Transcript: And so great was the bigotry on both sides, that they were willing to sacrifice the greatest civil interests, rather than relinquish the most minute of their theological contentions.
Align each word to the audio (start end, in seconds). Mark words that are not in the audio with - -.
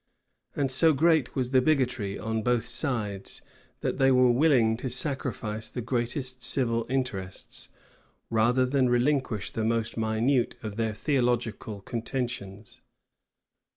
And 0.55 0.71
so 0.71 0.93
great 0.93 1.35
was 1.35 1.51
the 1.51 1.61
bigotry 1.61 2.17
on 2.17 2.41
both 2.41 2.65
sides, 2.65 3.43
that 3.81 3.99
they 3.99 4.11
were 4.11 4.31
willing 4.31 4.75
to 4.77 4.89
sacrifice 4.89 5.69
the 5.69 5.79
greatest 5.79 6.41
civil 6.41 6.87
interests, 6.89 7.69
rather 8.31 8.65
than 8.65 8.89
relinquish 8.89 9.51
the 9.51 9.63
most 9.63 9.97
minute 9.97 10.55
of 10.63 10.75
their 10.75 10.95
theological 10.95 11.81
contentions. 11.81 12.81